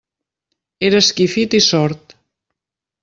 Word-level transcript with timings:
Era 0.89 1.01
esquifit 1.03 1.57
i 1.59 1.63
sord. 1.67 2.17